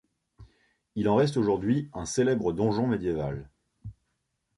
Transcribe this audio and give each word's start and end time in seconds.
Il 0.95 1.07
en 1.09 1.15
reste 1.17 1.37
aujourd'hui 1.37 1.87
un 1.93 2.05
célèbre 2.07 2.53
donjon 2.53 2.87
médiéval. 2.87 3.47